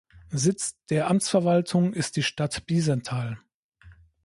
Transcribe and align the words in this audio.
Sitz 0.31 0.79
der 0.89 1.09
Amtsverwaltung 1.11 1.93
ist 1.93 2.15
die 2.15 2.23
Stadt 2.23 2.65
Biesenthal. 2.65 3.37